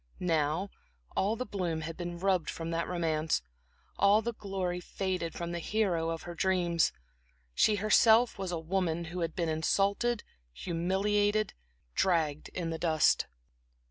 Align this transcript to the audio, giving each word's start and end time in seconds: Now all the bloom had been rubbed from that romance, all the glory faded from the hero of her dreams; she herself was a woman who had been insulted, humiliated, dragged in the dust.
Now 0.19 0.71
all 1.15 1.35
the 1.35 1.45
bloom 1.45 1.81
had 1.81 1.95
been 1.95 2.17
rubbed 2.17 2.49
from 2.49 2.71
that 2.71 2.87
romance, 2.87 3.43
all 3.99 4.23
the 4.23 4.33
glory 4.33 4.79
faded 4.79 5.35
from 5.35 5.51
the 5.51 5.59
hero 5.59 6.09
of 6.09 6.23
her 6.23 6.33
dreams; 6.33 6.91
she 7.53 7.75
herself 7.75 8.39
was 8.39 8.51
a 8.51 8.57
woman 8.57 9.03
who 9.13 9.19
had 9.19 9.35
been 9.35 9.47
insulted, 9.47 10.23
humiliated, 10.53 11.53
dragged 11.93 12.49
in 12.49 12.71
the 12.71 12.79
dust. 12.79 13.27